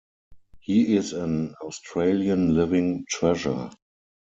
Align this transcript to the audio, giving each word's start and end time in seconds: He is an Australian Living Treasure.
He 0.61 0.95
is 0.97 1.13
an 1.13 1.53
Australian 1.63 2.55
Living 2.55 3.05
Treasure. 3.07 3.69